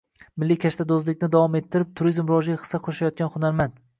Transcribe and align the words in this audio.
Milliy 0.43 0.57
kashtado‘zlikni 0.63 1.29
davom 1.35 1.57
ettirib, 1.59 1.93
turizm 2.01 2.27
rivojiga 2.31 2.65
hissa 2.65 2.83
qo‘shayotgan 2.89 3.33
hunarmand 3.37 3.81